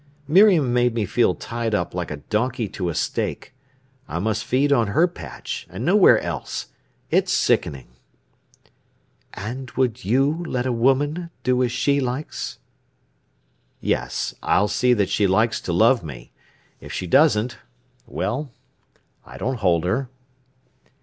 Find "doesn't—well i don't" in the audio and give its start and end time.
17.05-19.57